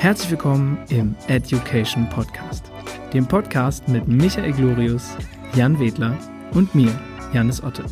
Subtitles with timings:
[0.00, 2.72] Herzlich willkommen im Education Podcast,
[3.12, 5.14] dem Podcast mit Michael Glorius,
[5.54, 6.16] Jan Wedler
[6.54, 6.90] und mir,
[7.34, 7.84] Janis Otte.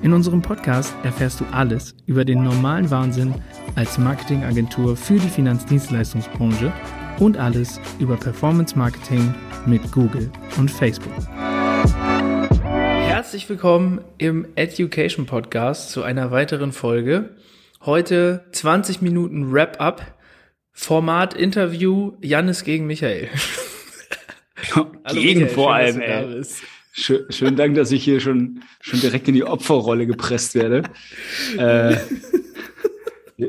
[0.00, 3.34] In unserem Podcast erfährst du alles über den normalen Wahnsinn
[3.74, 6.72] als Marketingagentur für die Finanzdienstleistungsbranche
[7.18, 9.34] und alles über Performance Marketing
[9.66, 11.12] mit Google und Facebook.
[12.62, 17.30] Herzlich willkommen im Education Podcast zu einer weiteren Folge.
[17.84, 20.15] Heute 20 Minuten Wrap-up.
[20.76, 23.28] Format Interview Jannis gegen Michael.
[24.74, 26.44] Hallo gegen Michael, vor allem, ey.
[26.92, 30.82] Schön, schönen Dank, dass ich hier schon, schon direkt in die Opferrolle gepresst werde.
[31.56, 31.96] äh,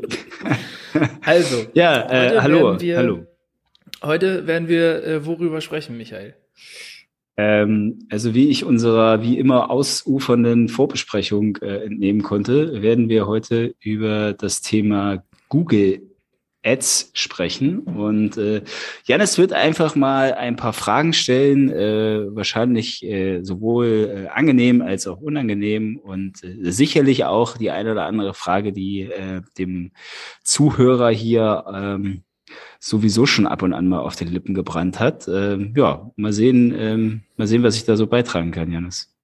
[1.20, 3.26] also, ja, äh, hallo, wir, hallo.
[4.02, 6.34] Heute werden wir äh, worüber sprechen, Michael?
[7.36, 13.74] Ähm, also wie ich unserer wie immer ausufernden Vorbesprechung äh, entnehmen konnte, werden wir heute
[13.80, 16.07] über das Thema Google
[16.64, 17.80] Ads sprechen.
[17.80, 18.62] Und äh,
[19.04, 25.06] Janis wird einfach mal ein paar Fragen stellen, äh, wahrscheinlich äh, sowohl äh, angenehm als
[25.06, 29.92] auch unangenehm und äh, sicherlich auch die eine oder andere Frage, die äh, dem
[30.42, 32.22] Zuhörer hier ähm,
[32.80, 35.28] sowieso schon ab und an mal auf den Lippen gebrannt hat.
[35.28, 39.14] Ähm, ja, mal sehen, ähm, mal sehen, was ich da so beitragen kann, Janis.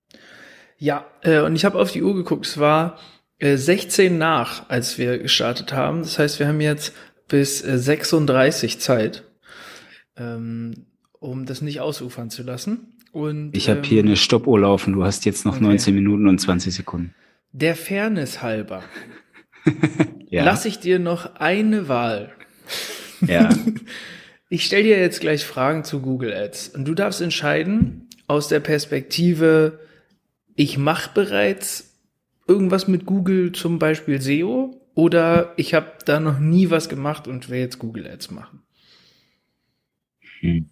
[0.79, 2.47] Ja, äh, und ich habe auf die Uhr geguckt.
[2.47, 2.99] Es war
[3.39, 6.01] äh, 16 nach, als wir gestartet haben.
[6.01, 6.95] Das heißt, wir haben jetzt
[7.29, 9.25] bis 36 äh, Zeit,
[10.17, 10.87] ähm,
[11.19, 12.95] um das nicht ausufern zu lassen.
[13.13, 14.93] Und, ich habe ähm, hier eine Stoppuhr laufen.
[14.93, 15.65] Du hast jetzt noch okay.
[15.65, 17.15] 19 Minuten und 20 Sekunden.
[17.53, 18.83] Der Fairness halber
[20.29, 20.45] ja.
[20.45, 22.33] lasse ich dir noch eine Wahl.
[23.27, 23.49] Ja.
[24.51, 28.61] Ich stelle dir jetzt gleich Fragen zu Google Ads und du darfst entscheiden aus der
[28.61, 29.81] Perspektive,
[30.55, 31.99] ich mache bereits
[32.47, 37.49] irgendwas mit Google, zum Beispiel SEO, oder ich habe da noch nie was gemacht und
[37.51, 38.63] will jetzt Google Ads machen.
[40.41, 40.71] Hm.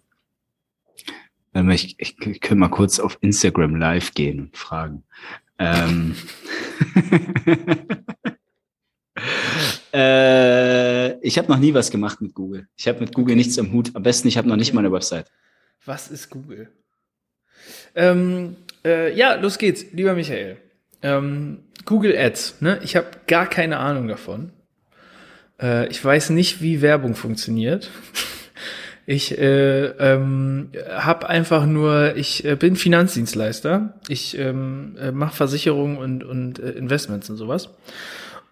[1.71, 5.03] Ich, ich, ich könnte mal kurz auf Instagram Live gehen und fragen.
[5.59, 6.15] Ähm.
[9.93, 12.67] äh, ich habe noch nie was gemacht mit Google.
[12.75, 13.91] Ich habe mit Google nichts am Hut.
[13.95, 15.31] Am besten, ich habe noch nicht mal eine Website.
[15.85, 16.69] Was ist Google?
[17.93, 20.57] Ähm, äh, ja, los geht's, lieber Michael.
[21.03, 22.79] Ähm, Google Ads, ne?
[22.83, 24.51] Ich habe gar keine Ahnung davon.
[25.61, 27.91] Äh, ich weiß nicht, wie Werbung funktioniert.
[29.05, 33.99] Ich äh, ähm, habe einfach nur, ich äh, bin Finanzdienstleister.
[34.07, 37.71] Ich ähm, äh, mache Versicherungen und, und äh, Investments und sowas.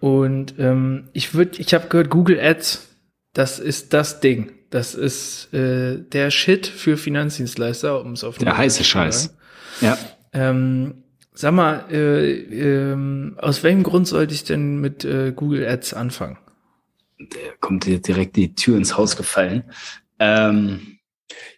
[0.01, 2.89] Und ähm, ich würde, ich habe gehört, Google Ads,
[3.33, 4.51] das ist das Ding.
[4.71, 9.33] Das ist äh, der Shit für Finanzdienstleister, um es auf der heiße Scheiß.
[9.79, 9.97] Ja.
[10.33, 11.00] Ähm,
[11.33, 16.37] Sag mal, äh, äh, aus welchem Grund sollte ich denn mit äh, Google Ads anfangen?
[17.19, 19.63] Der kommt dir direkt die Tür ins Haus gefallen.
[20.19, 20.99] Ähm,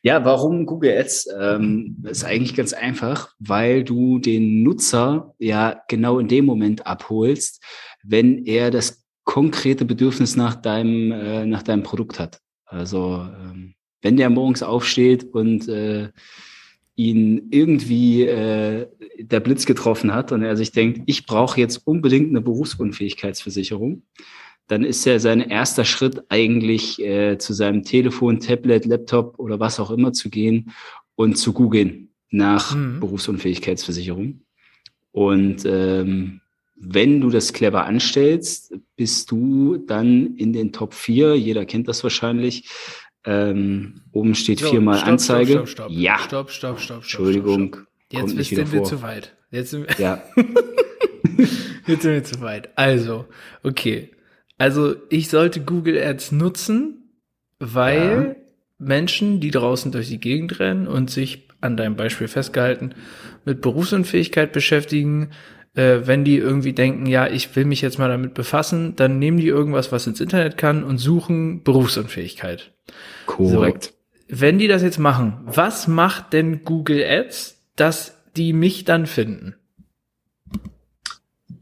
[0.04, 1.28] ja, warum Google Ads?
[1.40, 7.64] Ähm, ist eigentlich ganz einfach, weil du den Nutzer ja genau in dem Moment abholst,
[8.04, 12.40] wenn er das konkrete Bedürfnis nach deinem, äh, nach deinem Produkt hat.
[12.66, 16.10] Also ähm, wenn der morgens aufsteht und äh,
[16.96, 18.88] ihn irgendwie äh,
[19.20, 24.04] der Blitz getroffen hat und er sich denkt, ich brauche jetzt unbedingt eine Berufsunfähigkeitsversicherung,
[24.68, 29.80] dann ist ja sein erster Schritt eigentlich äh, zu seinem Telefon, Tablet, Laptop oder was
[29.80, 30.72] auch immer zu gehen
[31.16, 33.00] und zu googeln nach mhm.
[33.00, 34.42] Berufsunfähigkeitsversicherung.
[35.12, 36.42] Und ähm,
[36.76, 42.04] wenn du das clever anstellst, bist du dann in den Top 4, jeder kennt das
[42.04, 42.70] wahrscheinlich,
[43.26, 45.52] ähm, oben steht so, viermal stopp, Anzeige.
[45.52, 45.92] Stopp, stopp, stopp.
[45.92, 46.20] Ja.
[46.20, 47.68] Stopp, stopp, stopp, Entschuldigung.
[47.68, 48.38] Stopp, stopp.
[48.38, 49.36] Jetzt sind wir zu weit.
[49.52, 50.24] Jetzt sind wir, ja.
[51.88, 52.70] Jetzt sind wir zu weit.
[52.76, 53.26] Also,
[53.64, 54.12] okay.
[54.58, 57.10] Also, ich sollte Google Ads nutzen,
[57.60, 58.44] weil ja.
[58.78, 62.94] Menschen, die draußen durch die Gegend rennen und sich an deinem Beispiel festgehalten
[63.46, 65.30] mit Berufsunfähigkeit beschäftigen,
[65.76, 69.38] äh, wenn die irgendwie denken, ja, ich will mich jetzt mal damit befassen, dann nehmen
[69.38, 72.74] die irgendwas, was ins Internet kann und suchen Berufsunfähigkeit.
[73.26, 73.86] Korrekt.
[73.86, 79.06] So, wenn die das jetzt machen, was macht denn Google Ads, dass die mich dann
[79.06, 79.56] finden?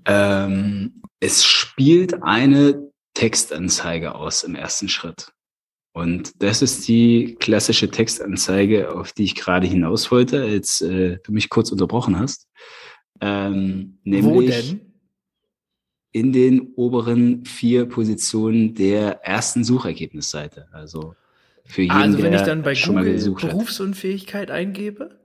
[0.06, 5.32] Ähm, es spielt eine Textanzeige aus im ersten Schritt.
[5.94, 11.34] Und das ist die klassische Textanzeige, auf die ich gerade hinaus wollte, als äh, du
[11.34, 12.48] mich kurz unterbrochen hast.
[13.22, 14.82] Ähm, nämlich Wo denn?
[16.12, 20.68] In den oberen vier Positionen der ersten Suchergebnisseite.
[20.74, 21.16] Also
[21.64, 25.22] für jeden, also wenn ich dann bei Google Berufsunfähigkeit eingebe,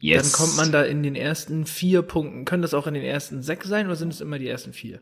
[0.00, 0.22] yes.
[0.22, 2.44] dann kommt man da in den ersten vier Punkten.
[2.44, 5.00] Können das auch in den ersten sechs sein oder sind es immer die ersten vier?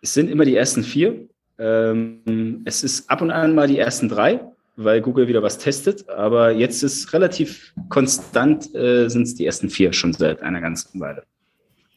[0.00, 1.28] Es sind immer die ersten vier.
[1.58, 4.40] Ähm, es ist ab und an mal die ersten drei,
[4.76, 6.08] weil Google wieder was testet.
[6.08, 10.98] Aber jetzt ist relativ konstant, äh, sind es die ersten vier schon seit einer ganzen
[10.98, 11.24] Weile.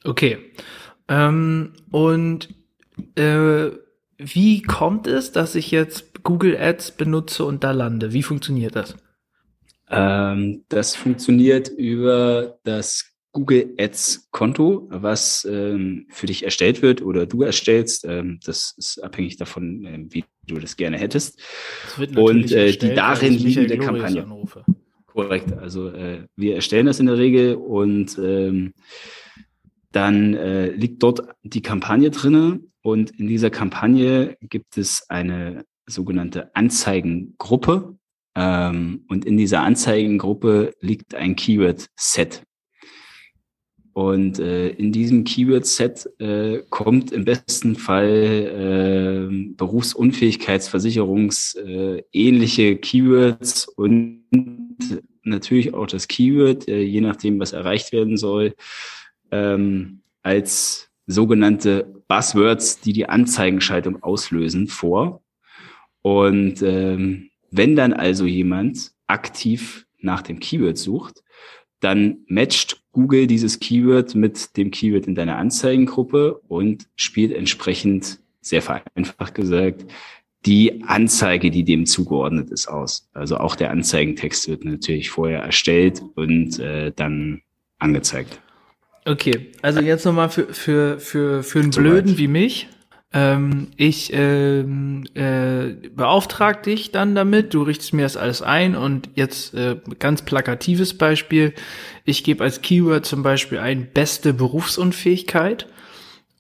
[0.04, 0.38] Okay.
[1.08, 2.50] Ähm, und
[3.16, 3.70] äh,
[4.18, 8.14] wie kommt es, dass ich jetzt Google Ads benutze und da lande?
[8.14, 8.96] Wie funktioniert das?
[9.90, 17.26] Ähm, das funktioniert über das Google Ads Konto, was ähm, für dich erstellt wird oder
[17.26, 18.06] du erstellst.
[18.06, 21.42] Ähm, das ist abhängig davon, ähm, wie du das gerne hättest.
[21.98, 24.24] Das und äh, erstellt, die darin liegende Kampagne.
[24.24, 24.64] Anrufe.
[25.08, 25.52] Korrekt.
[25.54, 28.74] Also äh, wir erstellen das in der Regel und ähm,
[29.94, 36.56] dann äh, liegt dort die Kampagne drinne und in dieser Kampagne gibt es eine sogenannte
[36.56, 37.98] Anzeigengruppe
[38.36, 42.44] ähm, und in dieser Anzeigengruppe liegt ein Keyword-Set.
[43.94, 52.02] Und äh, in diesem Keyword-Set äh, kommt im besten Fall äh, Berufsunfähigkeitsversicherungs äh,
[52.78, 54.24] Keywords und
[55.24, 58.56] natürlich auch das Keyword, äh, je nachdem, was erreicht werden soll,
[59.34, 65.22] ähm, als sogenannte Buzzwords, die die Anzeigenschaltung auslösen, vor.
[66.02, 71.24] Und ähm, wenn dann also jemand aktiv nach dem Keyword sucht,
[71.80, 78.62] dann matcht Google dieses Keyword mit dem Keyword in deiner Anzeigengruppe und spielt entsprechend, sehr
[78.62, 79.86] vereinfacht gesagt,
[80.46, 83.10] die Anzeige, die dem zugeordnet ist, aus.
[83.14, 87.42] Also auch der Anzeigentext wird natürlich vorher erstellt und äh, dann
[87.80, 88.42] angezeigt.
[89.06, 92.70] Okay, also jetzt nochmal für, für, für, für einen Blöden wie mich.
[93.16, 99.10] Ähm, ich ähm, äh, beauftrag dich dann damit, du richtest mir das alles ein und
[99.14, 101.54] jetzt äh, ganz plakatives Beispiel.
[102.06, 105.68] Ich gebe als Keyword zum Beispiel ein beste Berufsunfähigkeit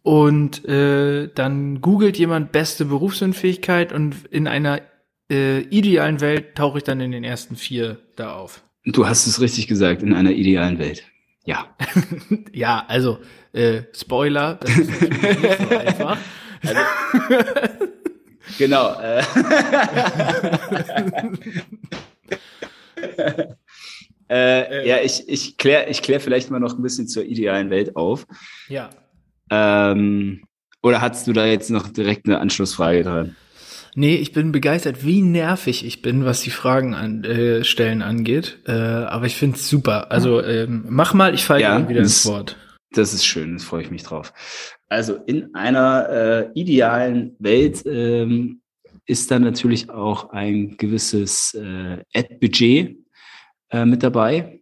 [0.01, 4.81] und äh, dann googelt jemand beste Berufsunfähigkeit und in einer
[5.31, 8.63] äh, idealen Welt tauche ich dann in den ersten vier da auf.
[8.83, 11.03] Du hast es richtig gesagt, in einer idealen Welt.
[11.45, 11.75] Ja.
[12.53, 13.19] ja, also
[13.51, 16.17] äh, Spoiler, das ist natürlich nicht so einfach.
[16.61, 16.81] Also,
[18.57, 18.99] genau.
[19.01, 19.23] Äh.
[24.29, 27.95] äh, ja, ich, ich kläre ich klär vielleicht mal noch ein bisschen zur idealen Welt
[27.95, 28.25] auf.
[28.69, 28.89] Ja.
[29.49, 30.43] Ähm,
[30.81, 33.35] oder hast du da jetzt noch direkt eine Anschlussfrage dran?
[33.95, 38.59] Nee, ich bin begeistert, wie nervig ich bin, was die Fragen an, äh, stellen angeht.
[38.65, 40.11] Äh, aber ich finde es super.
[40.11, 42.57] Also ähm, mach mal, ich falle ja, wieder ins Wort.
[42.91, 44.33] Das ist schön, das freue ich mich drauf.
[44.89, 48.61] Also in einer äh, idealen Welt ähm,
[49.05, 52.97] ist da natürlich auch ein gewisses äh, Ad-Budget
[53.69, 54.61] äh, mit dabei.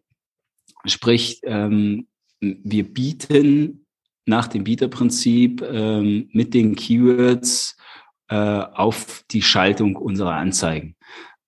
[0.85, 2.07] Sprich, ähm,
[2.39, 3.85] wir bieten
[4.25, 7.77] nach dem Bieterprinzip ähm, mit den Keywords
[8.31, 10.95] äh, auf die Schaltung unserer Anzeigen.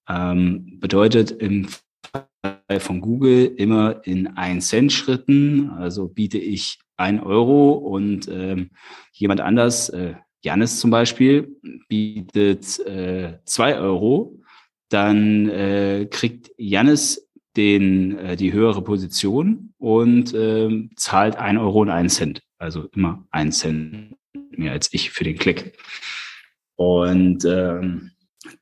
[0.09, 5.69] Ähm, bedeutet im Fall von Google immer in 1 Cent Schritten.
[5.69, 8.71] Also biete ich ein Euro und ähm,
[9.13, 11.55] jemand anders, äh, Janis zum Beispiel,
[11.87, 14.41] bietet äh, zwei Euro,
[14.89, 21.89] dann äh, kriegt Janis den, äh, die höhere Position und äh, zahlt ein Euro und
[21.89, 22.41] einen Cent.
[22.57, 24.17] Also immer einen Cent
[24.51, 25.77] mehr als ich für den Klick.
[26.83, 28.11] Und ähm,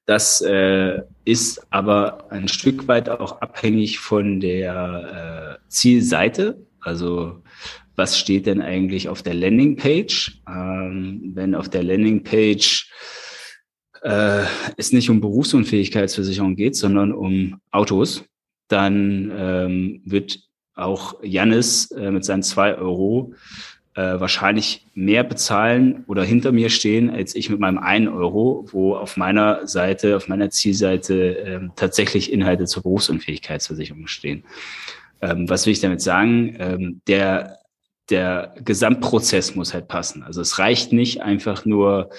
[0.06, 6.66] das äh, ist aber ein Stück weit auch abhängig von der äh, Zielseite.
[6.80, 7.44] Also
[7.96, 10.42] was steht denn eigentlich auf der Landingpage?
[10.48, 12.90] Ähm, wenn auf der Landingpage
[14.02, 14.44] äh,
[14.78, 18.24] es nicht um Berufsunfähigkeitsversicherung geht, sondern um Autos,
[18.68, 20.40] dann ähm, wird
[20.76, 23.34] auch Jannis äh, mit seinen zwei Euro
[23.96, 28.96] äh, wahrscheinlich mehr bezahlen oder hinter mir stehen, als ich mit meinem einen Euro, wo
[28.96, 34.46] auf meiner Seite, auf meiner Zielseite äh, tatsächlich Inhalte zur Berufsunfähigkeitsversicherung stehen.
[35.22, 36.56] Ähm, was will ich damit sagen?
[36.60, 37.58] Ähm, der
[38.10, 40.22] der Gesamtprozess muss halt passen.
[40.24, 42.10] Also es reicht nicht einfach nur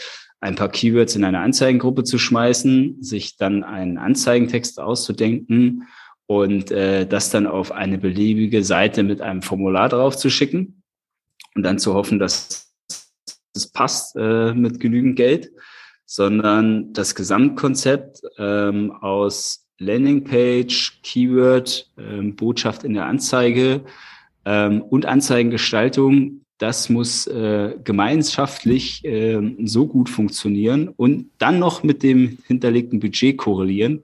[0.41, 5.87] ein paar Keywords in eine Anzeigengruppe zu schmeißen, sich dann einen Anzeigentext auszudenken
[6.27, 10.82] und äh, das dann auf eine beliebige Seite mit einem Formular drauf zu schicken
[11.55, 12.73] und dann zu hoffen, dass
[13.55, 15.51] es passt äh, mit genügend Geld,
[16.07, 23.83] sondern das Gesamtkonzept ähm, aus Landingpage, Keyword, ähm, Botschaft in der Anzeige,
[24.45, 32.03] ähm, und Anzeigengestaltung, das muss äh, gemeinschaftlich äh, so gut funktionieren und dann noch mit
[32.03, 34.03] dem hinterlegten Budget korrelieren,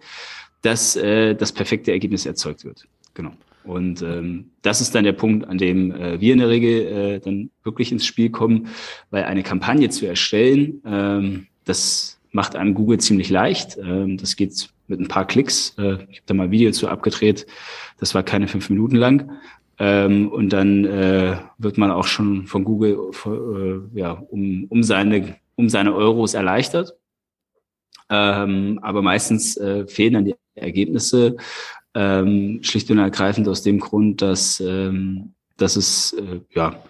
[0.63, 2.87] dass äh, das perfekte Ergebnis erzeugt wird.
[3.15, 3.33] Genau.
[3.65, 7.21] Und ähm, das ist dann der Punkt, an dem äh, wir in der Regel äh,
[7.21, 8.69] dann wirklich ins Spiel kommen,
[9.11, 13.77] weil eine Kampagne zu erstellen, ähm, das macht einem Google ziemlich leicht.
[13.79, 15.75] Ähm, das geht mit ein paar Klicks.
[15.79, 17.47] Äh, ich habe da mal ein Video zu abgedreht.
[17.99, 19.33] Das war keine fünf Minuten lang.
[19.79, 25.37] Ähm, und dann äh, wird man auch schon von Google äh, ja, um, um, seine,
[25.55, 26.97] um seine Euros erleichtert.
[28.11, 31.37] Ähm, aber meistens äh, fehlen dann die Ergebnisse
[31.95, 36.83] ähm, schlicht und ergreifend aus dem Grund, dass, ähm, dass es äh, ja,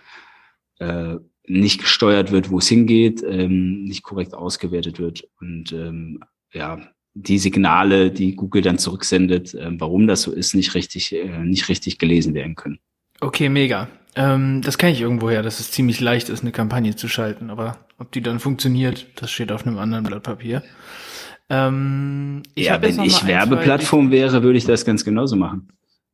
[0.79, 6.21] äh, nicht gesteuert wird, wo es hingeht, ähm, nicht korrekt ausgewertet wird und ähm,
[6.53, 6.79] ja,
[7.15, 11.69] die Signale, die Google dann zurücksendet, äh, warum das so ist, nicht richtig, äh, nicht
[11.69, 12.79] richtig gelesen werden können.
[13.21, 13.89] Okay, mega.
[14.15, 17.79] Ähm, das kenne ich irgendwoher, dass es ziemlich leicht ist, eine Kampagne zu schalten, aber
[17.99, 20.63] ob die dann funktioniert, das steht auf einem anderen Blatt Papier.
[21.51, 25.69] Ähm, ich ja, wenn ich Werbeplattform wäre, würde ich das ganz genauso machen.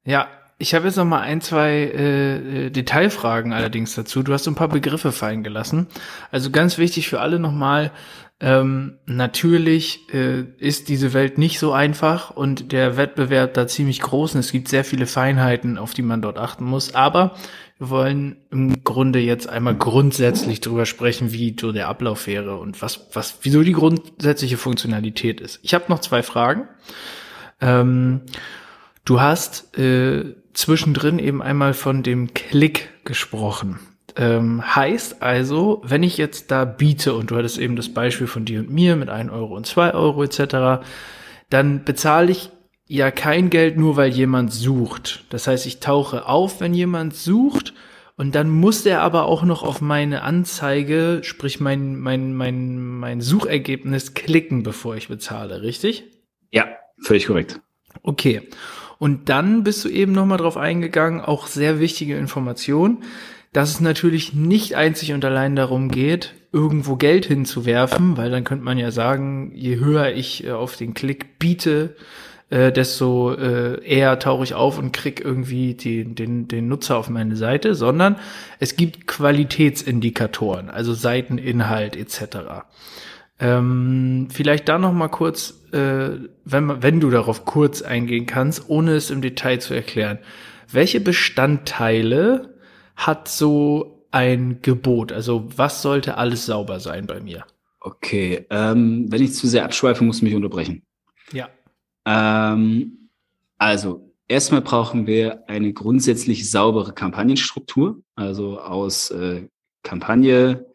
[0.05, 4.23] Ja, ich habe jetzt noch mal ein, zwei äh, äh, Detailfragen allerdings dazu.
[4.23, 5.89] Du hast ein paar Begriffe fallen gelassen.
[6.31, 7.91] Also ganz wichtig für alle nochmal,
[8.41, 14.35] ähm, natürlich äh, ist diese Welt nicht so einfach und der Wettbewerb da ziemlich groß
[14.35, 16.95] und es gibt sehr viele Feinheiten, auf die man dort achten muss.
[16.95, 17.37] Aber
[17.79, 22.81] wir wollen im Grunde jetzt einmal grundsätzlich darüber sprechen, wie so der Ablauf wäre und
[22.83, 25.59] was, was, wieso die grundsätzliche Funktionalität ist.
[25.63, 26.69] Ich habe noch zwei Fragen.
[27.61, 28.23] Ähm,
[29.05, 33.81] du hast äh, zwischendrin eben einmal von dem Klick gesprochen.
[34.17, 38.45] Ähm, heißt also, wenn ich jetzt da biete, und du hattest eben das Beispiel von
[38.45, 40.87] dir und mir mit 1 Euro und 2 Euro etc.,
[41.51, 42.51] dann bezahle ich
[42.95, 45.25] ja kein Geld nur, weil jemand sucht.
[45.31, 47.75] Das heißt, ich tauche auf, wenn jemand sucht,
[48.17, 53.21] und dann muss der aber auch noch auf meine Anzeige, sprich mein, mein, mein, mein
[53.21, 56.05] Suchergebnis klicken, bevor ich bezahle, richtig?
[56.53, 56.69] Ja,
[57.03, 57.61] völlig korrekt.
[58.03, 58.43] Okay.
[58.99, 63.03] Und dann bist du eben nochmal drauf eingegangen, auch sehr wichtige Information,
[63.53, 68.65] dass es natürlich nicht einzig und allein darum geht, irgendwo Geld hinzuwerfen, weil dann könnte
[68.65, 71.97] man ja sagen, je höher ich äh, auf den Klick biete,
[72.55, 77.11] äh, desto äh, eher tauche ich auf und krieg irgendwie die, den, den Nutzer auf
[77.11, 78.15] meine Seite, sondern
[78.61, 82.63] es gibt Qualitätsindikatoren, also Seiteninhalt etc.
[83.41, 86.11] Ähm, vielleicht da noch mal kurz, äh,
[86.45, 90.21] wenn, wenn du darauf kurz eingehen kannst, ohne es im Detail zu erklären.
[90.71, 92.55] Welche Bestandteile
[92.95, 95.11] hat so ein Gebot?
[95.11, 97.45] Also was sollte alles sauber sein bei mir?
[97.81, 100.83] Okay, ähm, wenn ich zu sehr abschweife, muss ich mich unterbrechen.
[101.33, 101.49] Ja.
[102.07, 103.09] Ähm,
[103.59, 109.49] also erstmal brauchen wir eine grundsätzlich saubere Kampagnenstruktur, also aus äh,
[109.83, 110.67] Kampagne,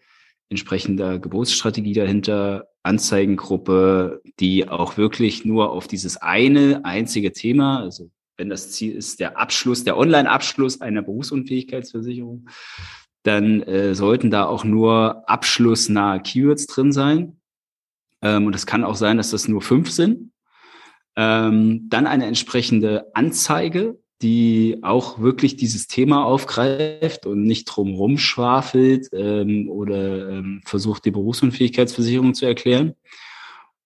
[0.49, 8.49] entsprechender Gebotsstrategie dahinter, Anzeigengruppe, die auch wirklich nur auf dieses eine einzige Thema, also wenn
[8.49, 12.49] das Ziel ist, der Abschluss, der Online-Abschluss einer Berufsunfähigkeitsversicherung,
[13.23, 17.37] dann äh, sollten da auch nur abschlussnahe Keywords drin sein.
[18.21, 20.31] Ähm, und es kann auch sein, dass das nur fünf sind.
[21.15, 29.07] Ähm, dann eine entsprechende Anzeige, die auch wirklich dieses Thema aufgreift und nicht drumherum schwafelt
[29.13, 32.95] ähm, oder ähm, versucht, die Berufsunfähigkeitsversicherung zu erklären.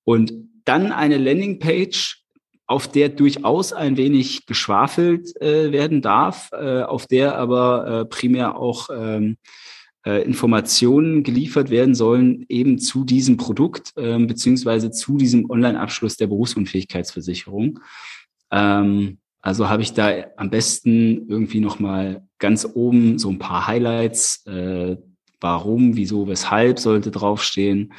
[0.04, 0.34] Und
[0.66, 2.24] dann eine Landingpage,
[2.66, 8.58] auf der durchaus ein wenig geschwafelt äh, werden darf, äh, auf der aber äh, primär
[8.58, 9.38] auch ähm,
[10.06, 16.28] äh, Informationen geliefert werden sollen, eben zu diesem Produkt äh, beziehungsweise zu diesem Online-Abschluss der
[16.28, 17.80] Berufsunfähigkeitsversicherung.
[18.52, 24.46] Ähm, also habe ich da am besten irgendwie nochmal ganz oben so ein paar Highlights,
[24.46, 24.96] äh,
[25.42, 27.94] warum, wieso, weshalb sollte draufstehen.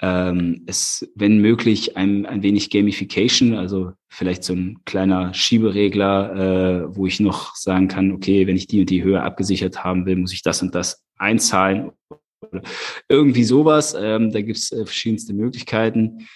[0.00, 6.96] Ähm, es, wenn möglich, ein, ein wenig Gamification, also vielleicht so ein kleiner Schieberegler, äh,
[6.96, 10.16] wo ich noch sagen kann, okay, wenn ich die und die Höhe abgesichert haben will,
[10.16, 11.92] muss ich das und das einzahlen
[12.40, 12.62] oder
[13.08, 13.96] irgendwie sowas.
[13.98, 16.28] Ähm, da gibt es äh, verschiedenste Möglichkeiten.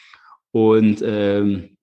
[0.52, 1.76] Und ähm,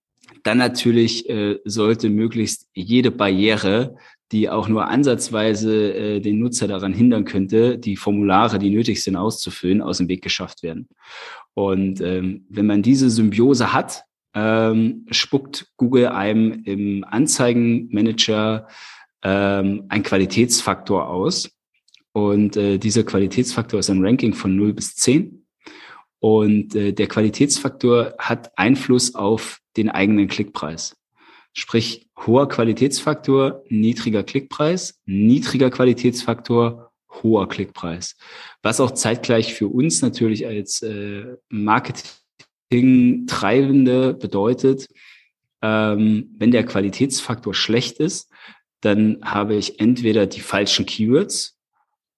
[0.43, 3.95] dann natürlich äh, sollte möglichst jede Barriere,
[4.31, 9.15] die auch nur ansatzweise äh, den Nutzer daran hindern könnte, die Formulare, die nötig sind,
[9.15, 10.87] auszufüllen, aus dem Weg geschafft werden.
[11.55, 14.03] Und ähm, wenn man diese Symbiose hat,
[14.35, 18.67] ähm, spuckt Google einem im Anzeigenmanager
[19.23, 21.49] ähm, ein Qualitätsfaktor aus.
[22.13, 25.45] Und äh, dieser Qualitätsfaktor ist ein Ranking von 0 bis 10.
[26.19, 30.97] Und äh, der Qualitätsfaktor hat Einfluss auf den eigenen Klickpreis.
[31.53, 36.91] Sprich, hoher Qualitätsfaktor, niedriger Klickpreis, niedriger Qualitätsfaktor,
[37.23, 38.15] hoher Klickpreis.
[38.61, 44.87] Was auch zeitgleich für uns natürlich als äh, Marketing-Treibende bedeutet,
[45.61, 48.31] ähm, wenn der Qualitätsfaktor schlecht ist,
[48.81, 51.58] dann habe ich entweder die falschen Keywords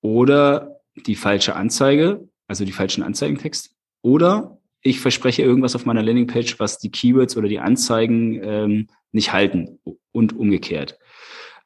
[0.01, 3.69] oder die falsche Anzeige, also die falschen Anzeigentexte,
[4.01, 9.31] oder ich verspreche irgendwas auf meiner Landingpage, was die Keywords oder die Anzeigen ähm, nicht
[9.31, 9.79] halten
[10.11, 10.97] und umgekehrt.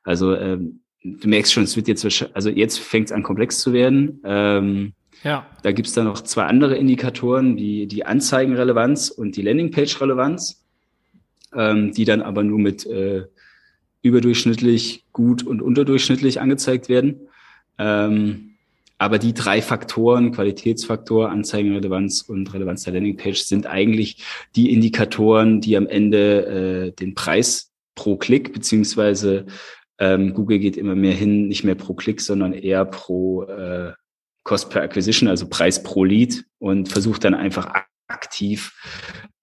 [0.03, 3.73] Also ähm, du merkst schon, es wird jetzt, also jetzt fängt es an komplex zu
[3.73, 4.21] werden.
[4.25, 5.47] Ähm, ja.
[5.63, 10.63] Da gibt es dann noch zwei andere Indikatoren, wie die Anzeigenrelevanz und die Landingpage-Relevanz,
[11.55, 13.23] ähm, die dann aber nur mit äh,
[14.01, 17.27] überdurchschnittlich, gut und unterdurchschnittlich angezeigt werden.
[17.77, 18.55] Ähm,
[18.97, 24.23] aber die drei Faktoren, Qualitätsfaktor, Anzeigenrelevanz und Relevanz der Landingpage, sind eigentlich
[24.55, 29.45] die Indikatoren, die am Ende äh, den Preis pro Klick beziehungsweise
[29.97, 33.93] ähm, Google geht immer mehr hin, nicht mehr pro Klick, sondern eher pro äh,
[34.43, 37.73] Cost per Acquisition, also Preis pro Lead und versucht dann einfach
[38.07, 38.73] aktiv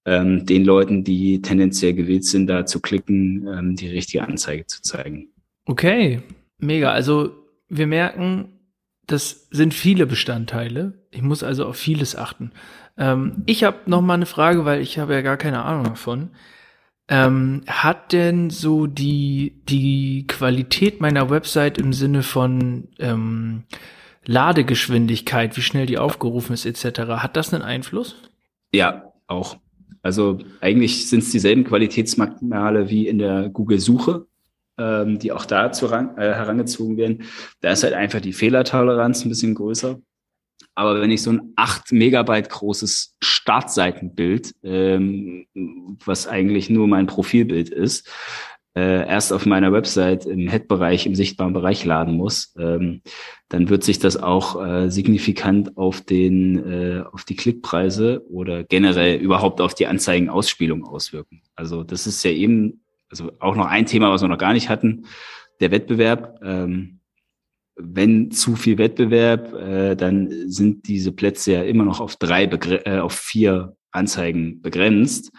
[0.05, 4.81] ähm, den Leuten, die tendenziell gewillt sind, da zu klicken, ähm, die richtige Anzeige zu
[4.81, 5.29] zeigen.
[5.65, 6.21] Okay,
[6.59, 6.91] mega.
[6.91, 8.59] Also wir merken,
[9.07, 11.05] das sind viele Bestandteile.
[11.11, 12.51] Ich muss also auf vieles achten.
[12.97, 16.31] Ähm, ich habe noch mal eine Frage, weil ich habe ja gar keine Ahnung davon.
[17.09, 23.63] Ähm, hat denn so die, die Qualität meiner Website im Sinne von ähm,
[24.25, 28.15] Ladegeschwindigkeit, wie schnell die aufgerufen ist, etc., hat das einen Einfluss?
[28.71, 29.57] Ja, auch.
[30.01, 34.27] Also eigentlich sind es dieselben Qualitätsmerkmale wie in der Google-Suche,
[34.77, 37.23] ähm, die auch dazu ran, äh, herangezogen werden.
[37.61, 39.99] Da ist halt einfach die Fehlertoleranz ein bisschen größer.
[40.75, 45.45] Aber wenn ich so ein 8 Megabyte großes Startseitenbild, ähm,
[46.03, 48.09] was eigentlich nur mein Profilbild ist,
[48.75, 53.01] äh, erst auf meiner Website im Head-Bereich, im sichtbaren Bereich laden muss, ähm,
[53.49, 59.17] dann wird sich das auch äh, signifikant auf den, äh, auf die Klickpreise oder generell
[59.17, 61.43] überhaupt auf die Anzeigenausspielung auswirken.
[61.55, 62.82] Also das ist ja eben,
[63.13, 65.05] also auch noch ein Thema, was wir noch gar nicht hatten,
[65.59, 66.39] der Wettbewerb.
[66.43, 66.99] Ähm,
[67.75, 72.99] wenn zu viel Wettbewerb, äh, dann sind diese Plätze ja immer noch auf drei, äh,
[72.99, 75.31] auf vier Anzeigen begrenzt.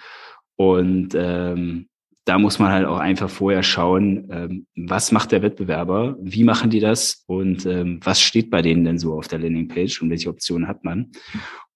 [0.56, 1.88] Und ähm,
[2.24, 6.70] da muss man halt auch einfach vorher schauen, ähm, was macht der Wettbewerber, wie machen
[6.70, 10.30] die das und ähm, was steht bei denen denn so auf der Landingpage und welche
[10.30, 11.10] Optionen hat man.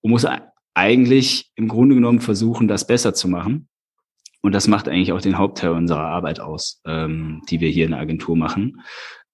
[0.01, 0.27] Und muss
[0.75, 3.68] eigentlich im Grunde genommen versuchen, das besser zu machen.
[4.41, 7.91] Und das macht eigentlich auch den Hauptteil unserer Arbeit aus, ähm, die wir hier in
[7.93, 8.83] der Agentur machen.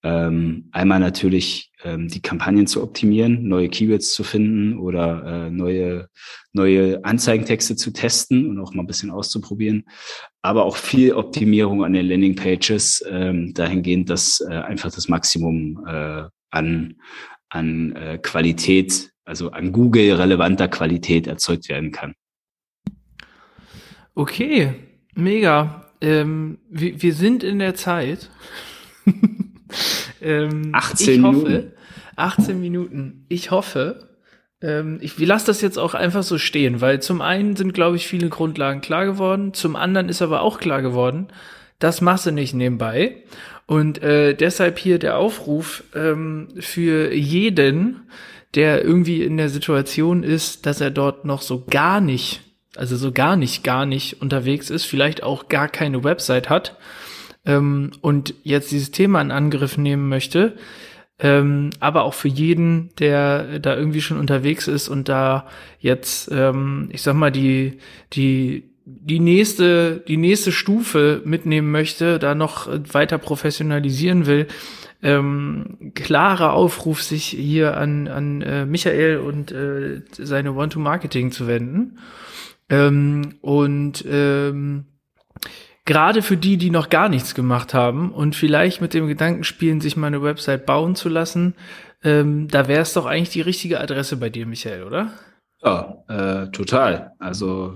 [0.03, 6.09] Ähm, einmal natürlich ähm, die Kampagnen zu optimieren, neue Keywords zu finden oder äh, neue,
[6.53, 9.85] neue Anzeigentexte zu testen und auch mal ein bisschen auszuprobieren.
[10.43, 16.25] Aber auch viel Optimierung an den Landingpages, ähm, dahingehend, dass äh, einfach das Maximum äh,
[16.51, 16.97] an,
[17.49, 22.15] an äh, Qualität, also an Google relevanter Qualität erzeugt werden kann.
[24.15, 24.75] Okay,
[25.15, 25.91] mega.
[26.01, 28.31] Ähm, wir, wir sind in der Zeit.
[30.23, 31.73] ähm, 18 hoffe, Minuten.
[32.17, 33.25] 18 Minuten.
[33.29, 34.09] Ich hoffe,
[34.61, 38.07] ähm, ich lasse das jetzt auch einfach so stehen, weil zum einen sind, glaube ich,
[38.07, 41.29] viele Grundlagen klar geworden, zum anderen ist aber auch klar geworden,
[41.79, 43.25] das machst du nicht nebenbei.
[43.67, 48.09] Und äh, deshalb hier der Aufruf ähm, für jeden,
[48.55, 52.43] der irgendwie in der Situation ist, dass er dort noch so gar nicht,
[52.77, 56.77] also so gar nicht, gar nicht unterwegs ist, vielleicht auch gar keine Website hat,
[57.47, 60.55] ähm, und jetzt dieses Thema in Angriff nehmen möchte,
[61.19, 65.47] ähm, aber auch für jeden, der da irgendwie schon unterwegs ist und da
[65.79, 67.79] jetzt, ähm, ich sag mal, die,
[68.15, 74.49] die, die nächste, die nächste Stufe mitnehmen möchte, da noch weiter professionalisieren will,
[75.03, 81.99] ähm, klarer Aufruf, sich hier an, an äh, Michael und äh, seine One-to-Marketing zu wenden.
[82.69, 84.87] Ähm, und ähm,
[85.87, 89.83] Gerade für die, die noch gar nichts gemacht haben und vielleicht mit dem Gedanken spielen,
[89.83, 91.55] sich mal eine Website bauen zu lassen,
[92.03, 95.13] ähm, da wäre es doch eigentlich die richtige Adresse bei dir, Michael, oder?
[95.63, 97.13] Ja, äh, total.
[97.19, 97.75] Also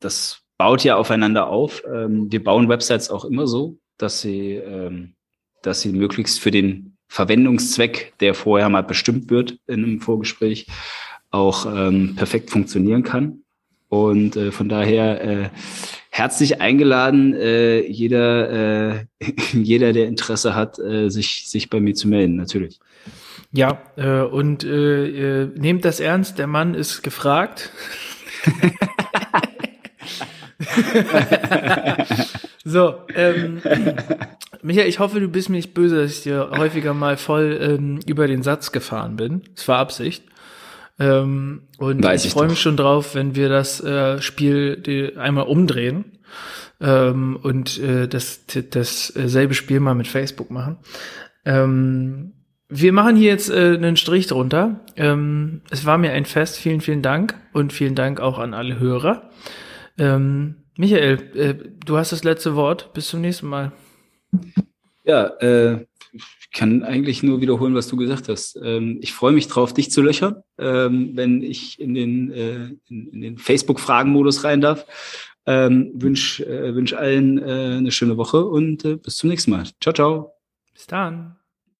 [0.00, 1.84] das baut ja aufeinander auf.
[1.86, 5.14] Ähm, wir bauen Websites auch immer so, dass sie, ähm,
[5.62, 10.66] dass sie möglichst für den Verwendungszweck, der vorher mal bestimmt wird in einem Vorgespräch,
[11.30, 13.42] auch ähm, perfekt funktionieren kann.
[13.90, 15.50] Und äh, von daher äh,
[16.10, 19.04] herzlich eingeladen, äh, jeder, äh,
[19.52, 22.78] jeder, der Interesse hat, äh, sich, sich bei mir zu melden, natürlich.
[23.52, 27.72] Ja, äh, und äh, äh, nehmt das ernst, der Mann ist gefragt.
[32.64, 33.60] so, ähm,
[34.62, 37.98] Michael, ich hoffe, du bist mir nicht böse, dass ich dir häufiger mal voll ähm,
[38.06, 39.42] über den Satz gefahren bin.
[39.56, 40.22] Es war Absicht.
[41.00, 45.46] Ähm, und Weiß ich freue mich schon drauf, wenn wir das äh, Spiel die, einmal
[45.46, 46.18] umdrehen
[46.80, 50.76] ähm, und äh, das, das selbe Spiel mal mit Facebook machen.
[51.46, 52.34] Ähm,
[52.68, 54.80] wir machen hier jetzt äh, einen Strich drunter.
[54.94, 56.56] Ähm, es war mir ein Fest.
[56.56, 59.30] Vielen, vielen Dank und vielen Dank auch an alle Hörer.
[59.98, 62.92] Ähm, Michael, äh, du hast das letzte Wort.
[62.92, 63.72] Bis zum nächsten Mal.
[65.04, 68.58] Ja, äh, ich kann eigentlich nur wiederholen, was du gesagt hast.
[68.62, 73.08] Ähm, ich freue mich drauf, dich zu löchern, ähm, wenn ich in den, äh, in,
[73.12, 74.86] in den Facebook-Fragen-Modus rein darf.
[75.46, 79.64] Ähm, wünsch, äh, wünsch allen äh, eine schöne Woche und äh, bis zum nächsten Mal.
[79.80, 80.34] Ciao, ciao.
[80.74, 81.39] Bis dann.